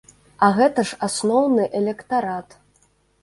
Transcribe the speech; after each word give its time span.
А 0.45 0.47
гэта 0.59 0.85
ж 0.91 0.97
асноўны 1.07 1.67
электарат. 1.79 2.57